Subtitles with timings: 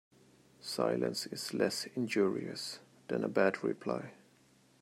[0.61, 4.13] Silence is less injurious than a bad reply.